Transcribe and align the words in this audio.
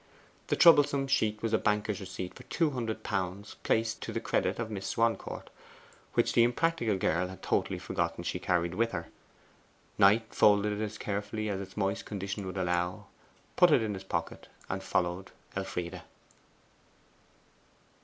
The 0.47 0.55
troublesome 0.55 1.05
sheet 1.05 1.43
was 1.43 1.53
a 1.53 1.59
banker's 1.59 1.99
receipt 1.99 2.33
for 2.33 2.41
two 2.45 2.71
hundred 2.71 3.03
pounds, 3.03 3.57
placed 3.61 4.01
to 4.01 4.11
the 4.11 4.19
credit 4.19 4.57
of 4.57 4.71
Miss 4.71 4.87
Swancourt, 4.87 5.51
which 6.15 6.33
the 6.33 6.41
impractical 6.41 6.97
girl 6.97 7.27
had 7.27 7.43
totally 7.43 7.77
forgotten 7.77 8.23
she 8.23 8.39
carried 8.39 8.73
with 8.73 8.93
her. 8.93 9.09
Knight 9.99 10.33
folded 10.33 10.73
it 10.73 10.83
as 10.83 10.97
carefully 10.97 11.49
as 11.49 11.61
its 11.61 11.77
moist 11.77 12.03
condition 12.05 12.47
would 12.47 12.57
allow, 12.57 13.05
put 13.55 13.69
it 13.69 13.83
in 13.83 13.93
his 13.93 14.03
pocket, 14.03 14.47
and 14.67 14.81
followed 14.81 15.29
Elfride. 15.55 16.01